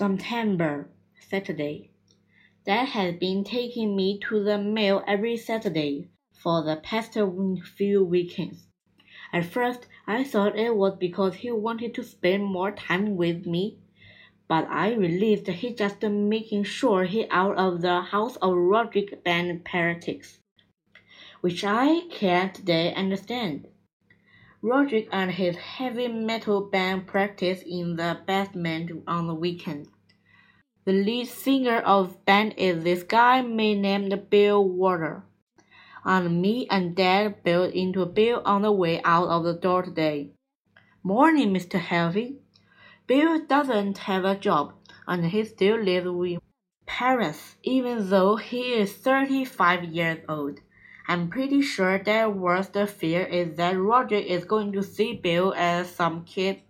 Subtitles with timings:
[0.00, 0.88] September,
[1.28, 1.90] Saturday.
[2.64, 7.18] Dad has been taking me to the mill every Saturday for the past
[7.76, 8.66] few weekends.
[9.30, 13.76] At first, I thought it was because he wanted to spend more time with me,
[14.48, 19.66] but I realized he just making sure he out of the house of Roderick band
[19.66, 20.38] politics,
[21.42, 23.68] which I can't today understand.
[24.62, 29.88] Roderick and his heavy metal band practice in the basement on the weekend.
[30.84, 35.24] The lead singer of band is this guy named Bill Walter.
[36.04, 40.32] And me and Dad built into Bill on the way out of the door today.
[41.02, 41.80] Morning, Mr.
[41.80, 42.36] Heffley.
[43.06, 44.74] Bill doesn't have a job,
[45.06, 46.40] and he still lives with
[46.84, 50.60] parents, even though he is 35 years old.
[51.08, 55.90] I'm pretty sure their worst fear is that Roger is going to see Bill as
[55.94, 56.60] some kid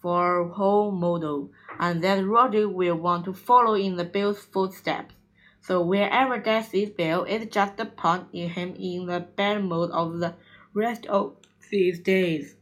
[0.00, 5.14] for role model, and that Roger will want to follow in the Bill's footsteps.
[5.60, 10.18] So wherever Dad sees Bill, it's just to in him in the bad mood of
[10.18, 10.34] the
[10.74, 11.36] rest of
[11.70, 12.56] these days.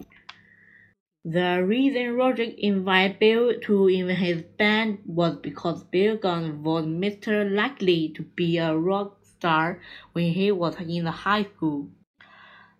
[1.24, 7.48] The reason Roger invited Bill to in his band was because Bill Gunn was Mr.
[7.48, 9.80] Likely to be a rock star
[10.12, 11.88] when he was in the high school.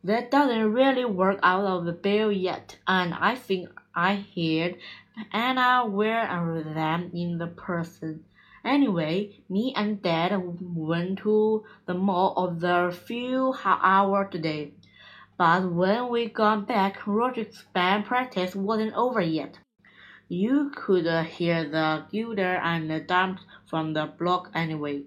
[0.05, 4.77] That doesn't really work out of the bill yet, and I think I heard
[5.33, 6.23] Anna wear
[6.63, 8.25] them in the person.
[8.65, 14.73] Anyway, me and Dad went to the mall of the few hour today.
[15.37, 19.59] But when we got back, Roger's band practice wasn't over yet.
[20.29, 25.03] You could hear the guitar and the drums from the block anyway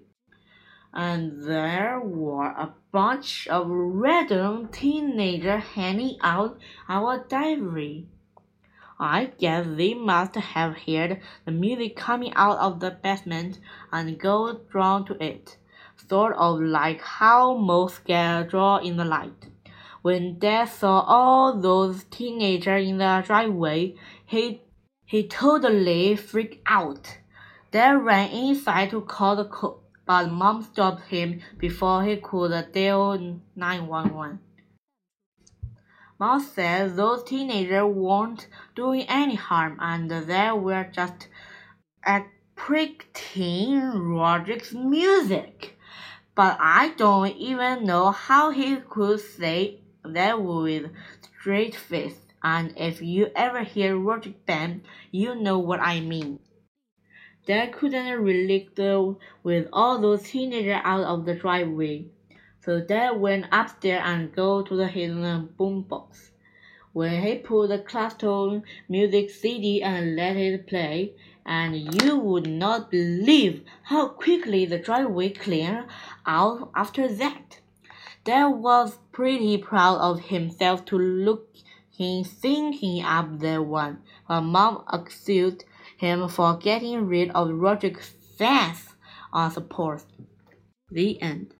[0.92, 8.06] and there were a bunch of random teenagers hanging out our diary.
[8.98, 13.58] I guess they must have heard the music coming out of the basement
[13.92, 15.58] and got drawn to it,
[16.08, 19.48] sort of like how most get drawn in the light.
[20.00, 24.62] When Dad saw all those teenagers in the driveway, he
[25.04, 27.18] he totally freaked out.
[27.70, 33.18] Dad ran inside to call the cops but mom stopped him before he could dial
[33.56, 34.38] 911.
[36.18, 41.28] Mom said those teenagers weren't doing any harm and they were just
[42.06, 45.76] appreciating Roderick's music.
[46.34, 50.90] But I don't even know how he could say that with
[51.40, 52.20] straight face.
[52.42, 56.38] And if you ever hear Roderick band, you know what I mean.
[57.46, 58.76] Dad couldn't relate
[59.44, 62.06] with all those teenagers out of the driveway.
[62.60, 66.30] So Dad went upstairs and go to the hidden boombox.
[66.92, 71.12] When he put the classical music CD and let it play,
[71.44, 75.84] and you would not believe how quickly the driveway cleared
[76.26, 77.60] out after that.
[78.24, 81.54] Dad was pretty proud of himself to look
[81.96, 85.64] him thinking up that one, Her Mom accused
[85.96, 88.88] him for getting rid of Roderick's fast
[89.32, 90.04] on uh, support.
[90.90, 91.54] The end.